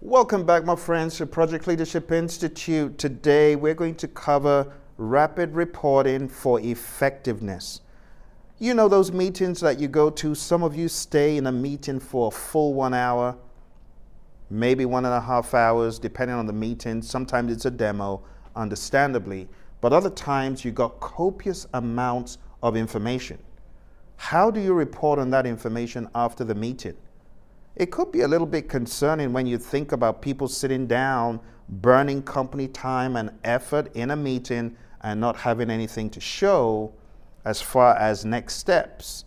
[0.00, 2.98] Welcome back, my friends, to Project Leadership Institute.
[2.98, 7.80] Today, we're going to cover rapid reporting for effectiveness.
[8.60, 11.98] You know those meetings that you go to, some of you stay in a meeting
[11.98, 13.36] for a full one hour,
[14.50, 17.02] maybe one and a half hours, depending on the meeting.
[17.02, 18.22] Sometimes it's a demo,
[18.54, 19.48] understandably,
[19.80, 23.36] but other times you've got copious amounts of information.
[24.14, 26.96] How do you report on that information after the meeting?
[27.78, 31.38] It could be a little bit concerning when you think about people sitting down,
[31.68, 36.92] burning company time and effort in a meeting and not having anything to show
[37.44, 39.26] as far as next steps,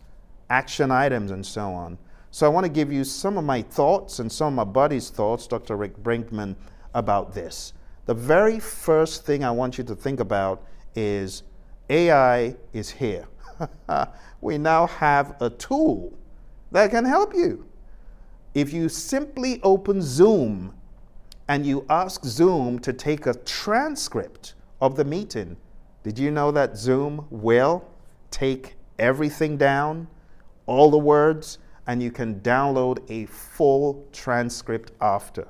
[0.50, 1.98] action items, and so on.
[2.32, 5.10] So I want to give you some of my thoughts and some of my buddy's
[5.10, 5.78] thoughts, Dr.
[5.78, 6.58] Rick Brinkman,
[6.94, 7.72] about this.
[8.06, 11.44] The very first thing I want you to think about is
[11.90, 13.28] AI is here.
[14.42, 16.12] we now have a tool
[16.72, 17.71] that can help you.
[18.54, 20.74] If you simply open Zoom
[21.48, 25.56] and you ask Zoom to take a transcript of the meeting,
[26.04, 27.88] did you know that Zoom will
[28.30, 30.08] take everything down,
[30.66, 35.48] all the words, and you can download a full transcript after?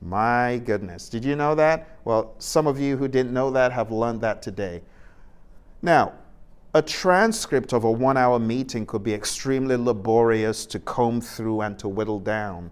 [0.00, 1.08] My goodness.
[1.08, 1.98] Did you know that?
[2.04, 4.82] Well, some of you who didn't know that have learned that today.
[5.80, 6.14] Now,
[6.74, 11.78] a transcript of a one hour meeting could be extremely laborious to comb through and
[11.78, 12.70] to whittle down.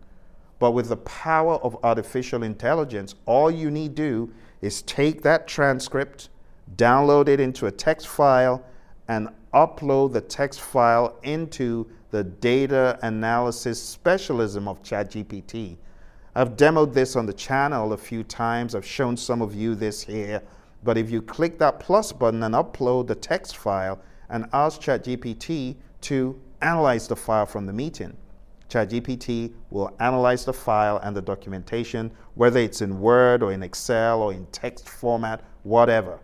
[0.58, 5.46] But with the power of artificial intelligence, all you need to do is take that
[5.46, 6.30] transcript,
[6.76, 8.64] download it into a text file,
[9.08, 15.76] and upload the text file into the data analysis specialism of ChatGPT.
[16.34, 18.74] I've demoed this on the channel a few times.
[18.74, 20.42] I've shown some of you this here
[20.82, 25.76] but if you click that plus button and upload the text file and ask ChatGPT
[26.02, 28.16] to analyze the file from the meeting,
[28.70, 34.22] ChatGPT will analyze the file and the documentation, whether it's in Word or in Excel
[34.22, 36.20] or in text format, whatever.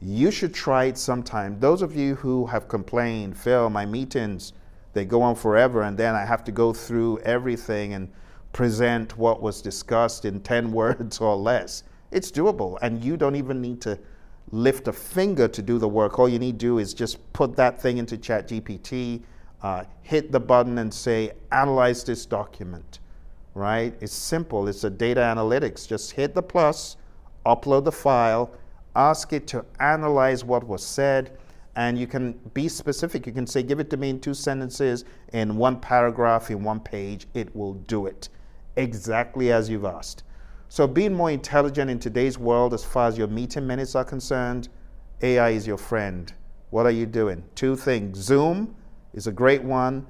[0.00, 1.60] You should try it sometime.
[1.60, 4.54] Those of you who have complained, Phil, my meetings,
[4.94, 8.10] they go on forever, and then I have to go through everything and
[8.52, 11.82] present what was discussed in 10 words or less.
[12.16, 13.98] It's doable, and you don't even need to
[14.50, 16.18] lift a finger to do the work.
[16.18, 19.22] All you need to do is just put that thing into ChatGPT,
[19.62, 23.00] uh, hit the button, and say, analyze this document.
[23.52, 23.94] Right?
[24.00, 24.66] It's simple.
[24.66, 25.86] It's a data analytics.
[25.86, 26.96] Just hit the plus,
[27.44, 28.50] upload the file,
[28.94, 31.36] ask it to analyze what was said,
[31.74, 33.26] and you can be specific.
[33.26, 35.04] You can say, give it to me in two sentences,
[35.34, 37.26] in one paragraph, in one page.
[37.34, 38.30] It will do it
[38.76, 40.22] exactly as you've asked.
[40.68, 44.68] So, being more intelligent in today's world, as far as your meeting minutes are concerned,
[45.22, 46.32] AI is your friend.
[46.70, 47.44] What are you doing?
[47.54, 48.18] Two things.
[48.18, 48.74] Zoom
[49.14, 50.06] is a great one.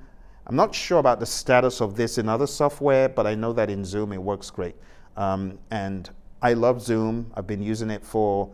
[0.46, 3.68] I'm not sure about the status of this in other software, but I know that
[3.68, 4.76] in Zoom it works great.
[5.16, 6.08] Um, and
[6.40, 7.32] I love Zoom.
[7.34, 8.50] I've been using it for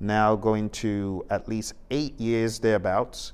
[0.00, 3.32] now going to at least eight years thereabouts.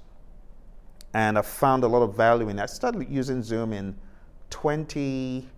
[1.15, 2.63] And I've found a lot of value in it.
[2.63, 3.97] I started using Zoom in
[4.51, 5.49] 20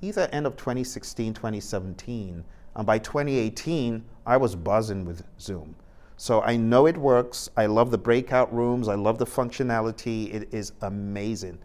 [0.00, 2.44] either end of 2016, 2017.
[2.74, 5.76] And by 2018, I was buzzing with Zoom.
[6.16, 7.50] So I know it works.
[7.56, 8.88] I love the breakout rooms.
[8.88, 10.32] I love the functionality.
[10.32, 11.58] It is amazing.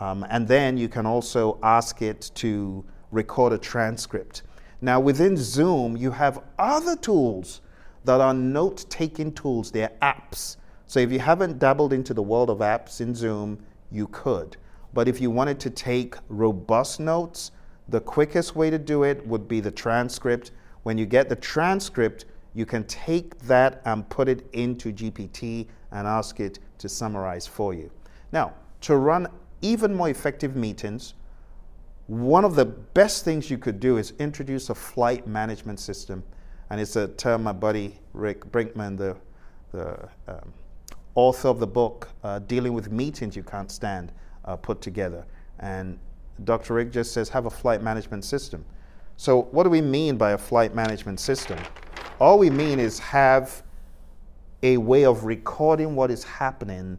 [0.00, 4.42] Um, and then you can also ask it to record a transcript.
[4.80, 7.60] Now, within Zoom, you have other tools
[8.04, 9.70] that are note taking tools.
[9.70, 10.56] They're apps.
[10.86, 13.58] So if you haven't dabbled into the world of apps in Zoom,
[13.90, 14.56] you could.
[14.92, 17.52] But if you wanted to take robust notes,
[17.88, 20.52] the quickest way to do it would be the transcript.
[20.84, 22.24] When you get the transcript,
[22.54, 27.74] you can take that and put it into GPT and ask it to summarize for
[27.74, 27.90] you.
[28.32, 29.28] Now, to run
[29.62, 31.14] even more effective meetings,
[32.06, 36.22] one of the best things you could do is introduce a flight management system.
[36.70, 39.16] And it's a term my buddy Rick Brinkman, the,
[39.72, 40.52] the um,
[41.14, 44.12] author of the book, uh, Dealing with Meetings You Can't Stand,
[44.44, 45.24] uh, put together.
[45.60, 45.98] And
[46.42, 46.74] Dr.
[46.74, 48.64] Rick just says have a flight management system.
[49.16, 51.58] So, what do we mean by a flight management system?
[52.18, 53.62] All we mean is have
[54.62, 56.98] a way of recording what is happening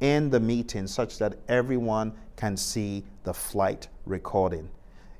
[0.00, 4.68] in the meeting such that everyone can see the flight recording.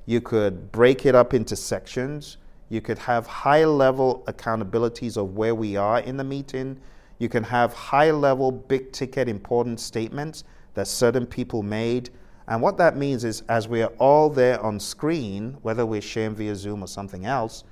[0.05, 2.37] You could break it up into sections.
[2.69, 6.79] You could have high level accountabilities of where we are in the meeting.
[7.19, 10.43] You can have high level, big ticket, important statements
[10.73, 12.09] that certain people made
[12.51, 16.35] and what that means is, as we are all there on screen, whether we're sharing
[16.35, 17.63] via Zoom or something else,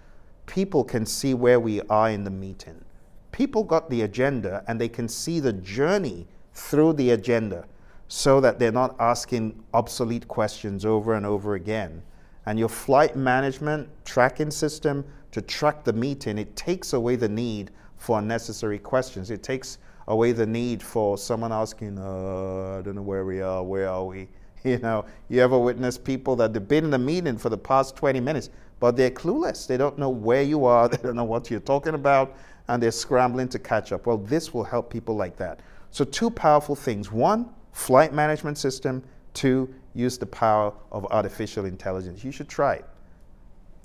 [0.45, 2.85] people can see where we are in the meeting.
[3.33, 7.65] People got the agenda and they can see the journey through the agenda
[8.07, 12.01] so that they're not asking obsolete questions over and over again.
[12.45, 15.03] And your flight management tracking system
[15.33, 19.29] to track the meeting, it takes away the need for unnecessary questions.
[19.29, 19.77] It takes
[20.07, 24.05] away the need for someone asking, uh, I don't know where we are, where are
[24.05, 24.29] we?
[24.65, 27.95] You know, you ever witness people that they've been in the meeting for the past
[27.95, 28.49] 20 minutes,
[28.81, 29.65] but they're clueless.
[29.65, 32.35] They don't know where you are, they don't know what you're talking about,
[32.67, 34.05] and they're scrambling to catch up.
[34.05, 35.61] Well, this will help people like that.
[35.91, 37.11] So, two powerful things.
[37.11, 39.03] One, flight management system.
[39.33, 42.23] Two, use the power of artificial intelligence.
[42.23, 42.85] You should try it.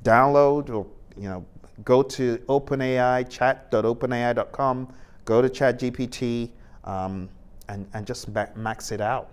[0.03, 0.87] Download or
[1.17, 1.45] you know,
[1.85, 4.93] go to OpenAI, chat.openai.com,
[5.25, 6.51] go to ChatGPT,
[6.85, 7.29] um,
[7.69, 9.31] and, and just max it out.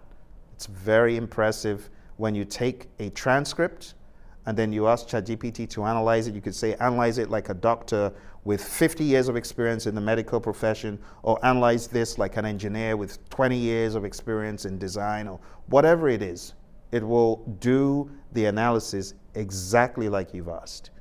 [0.62, 3.96] It's very impressive when you take a transcript
[4.46, 6.36] and then you ask ChatGPT to analyze it.
[6.36, 8.14] You could say, analyze it like a doctor
[8.44, 12.96] with 50 years of experience in the medical profession, or analyze this like an engineer
[12.96, 16.54] with 20 years of experience in design, or whatever it is.
[16.92, 20.92] It will do the analysis exactly like you've asked.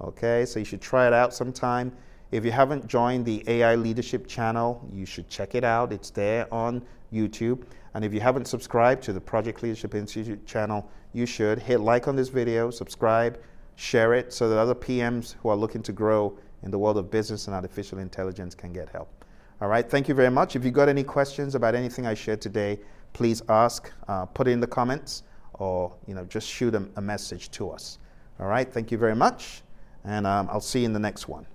[0.00, 1.92] Okay, so you should try it out sometime.
[2.30, 5.92] If you haven't joined the AI Leadership channel, you should check it out.
[5.92, 6.82] It's there on
[7.12, 7.64] YouTube.
[7.94, 12.08] And if you haven't subscribed to the Project Leadership Institute channel, you should hit like
[12.08, 13.40] on this video, subscribe,
[13.76, 17.10] share it so that other PMs who are looking to grow in the world of
[17.10, 19.24] business and artificial intelligence can get help.
[19.60, 20.56] All right, thank you very much.
[20.56, 22.80] If you've got any questions about anything I shared today,
[23.12, 25.22] please ask, uh, put it in the comments,
[25.54, 27.98] or you know, just shoot a, a message to us.
[28.40, 29.62] All right, thank you very much
[30.04, 31.46] and um, I'll see you in the next one.